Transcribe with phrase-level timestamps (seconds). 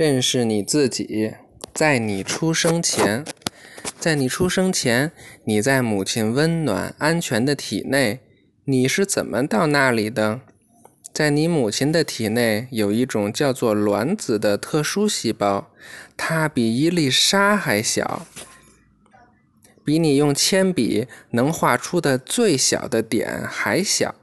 [0.00, 1.34] 认识你自己，
[1.74, 3.22] 在你出生前，
[3.98, 5.12] 在你出生前，
[5.44, 8.20] 你在母亲温暖安全的体内，
[8.64, 10.40] 你是怎么到那里的？
[11.12, 15.70] 在你母亲的体内有一种叫做卵子的特殊细胞，
[16.16, 18.24] 它比一粒沙还小，
[19.84, 24.14] 比你用铅笔能画出的最小的点还小。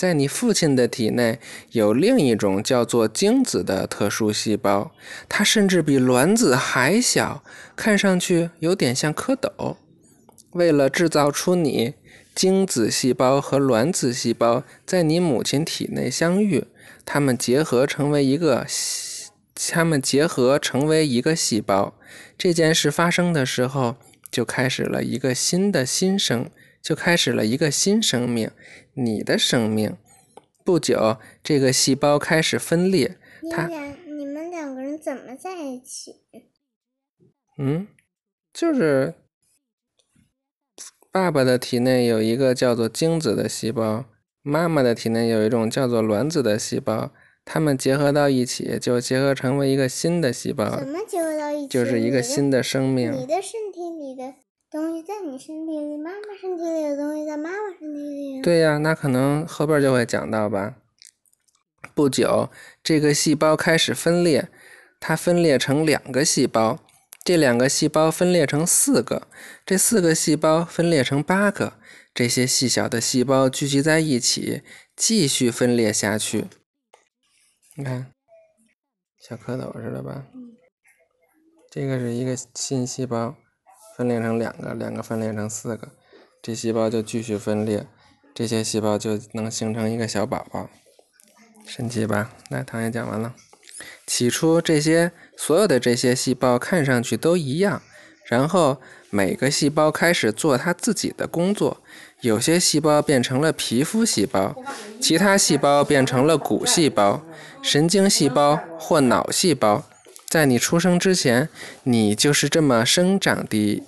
[0.00, 1.38] 在你父亲的体内
[1.72, 4.92] 有另一种叫做精子的特殊细胞，
[5.28, 7.44] 它甚至比卵子还小，
[7.76, 9.76] 看上去有点像蝌蚪。
[10.52, 11.92] 为了制造出你，
[12.34, 16.64] 精子细胞和卵子细胞在你母亲体内相遇，
[17.04, 18.66] 它们结合成为一个，
[19.68, 21.94] 它们结合成为一个细胞。
[22.38, 23.96] 这件事发生的时候，
[24.30, 26.48] 就开始了一个新的新生。
[26.82, 28.50] 就开始了一个新生命，
[28.94, 29.96] 你的生命。
[30.64, 33.16] 不久，这个细胞开始分裂。
[33.42, 36.16] 你俩，你们两个人怎么在一起？
[37.58, 37.88] 嗯，
[38.52, 39.14] 就是
[41.10, 44.04] 爸爸的体内有一个叫做精子的细胞，
[44.42, 47.10] 妈妈的体内有一种叫做卵子的细胞，
[47.44, 50.78] 它们结合到一起，就结合成为一个新的细胞。
[50.78, 51.68] 怎么结合到一起？
[51.68, 53.10] 就是一个新的生命。
[53.12, 54.34] 你的身体里的。
[54.70, 58.40] 东西在你身体里，妈妈身体里的东西在妈妈身体里。
[58.40, 60.76] 对呀，那可能后边就会讲到吧。
[61.92, 62.48] 不久，
[62.80, 64.48] 这个细胞开始分裂，
[65.00, 66.78] 它分裂成两个细胞，
[67.24, 69.26] 这两个细胞分裂成四个，
[69.66, 71.72] 这四个细胞分裂成八个，
[72.14, 74.62] 这些细小的细胞聚集在一起，
[74.94, 76.44] 继续分裂下去。
[77.74, 78.12] 你看，
[79.20, 80.26] 小蝌蚪似的吧？
[81.68, 83.34] 这个是一个新细胞。
[84.00, 85.90] 分裂成两个，两个分裂成四个，
[86.40, 87.86] 这细胞就继续分裂，
[88.34, 90.70] 这些细胞就能形成一个小宝宝，
[91.66, 92.30] 神奇吧？
[92.48, 93.34] 那唐也讲完了。
[94.06, 97.82] 起初这些所有的这些细胞看上去都一样，
[98.24, 101.82] 然后每个细胞开始做它自己的工作，
[102.22, 104.56] 有些细胞变成了皮肤细胞，
[104.98, 107.22] 其他细胞变成了骨细胞、
[107.60, 109.84] 神经细胞或脑细胞。
[110.26, 111.50] 在你出生之前，
[111.82, 113.82] 你就是这么生长的。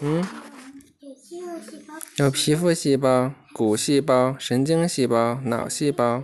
[0.00, 0.24] 嗯，
[2.16, 6.22] 有皮肤细胞、骨细胞、神经细胞、脑细胞。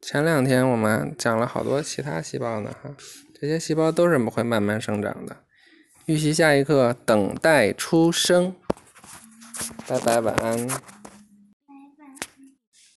[0.00, 2.90] 前两天我们讲了好多其他细胞呢，哈，
[3.40, 5.38] 这些细胞都是会慢慢生长的。
[6.06, 8.54] 预习下一课，等待出生。
[9.88, 10.68] 拜拜，晚安。